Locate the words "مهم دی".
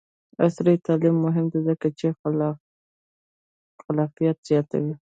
1.25-1.59